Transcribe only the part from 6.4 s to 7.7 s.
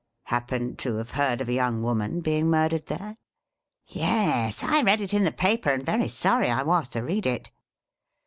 I was to read it.'